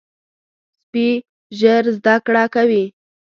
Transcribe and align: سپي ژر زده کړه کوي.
سپي 0.81 1.07
ژر 1.59 1.83
زده 1.97 2.15
کړه 2.25 2.43
کوي. 2.55 2.85